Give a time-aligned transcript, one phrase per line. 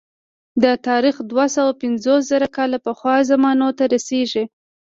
[0.63, 4.43] دا تاریخ دوه سوه پنځوس زره کاله پخوا زمانو ته رسېږي